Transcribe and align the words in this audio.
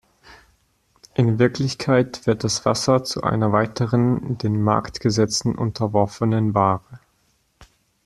In 1.13 1.37
Wirklichkeit 1.37 2.25
wird 2.25 2.43
das 2.43 2.65
Wasser 2.65 3.03
zu 3.03 3.21
einer 3.21 3.51
weiteren 3.51 4.35
den 4.39 4.59
Marktgesetzen 4.59 5.53
unterworfenen 5.53 6.55
Ware. 6.55 7.01